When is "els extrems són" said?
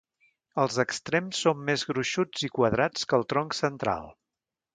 0.61-1.61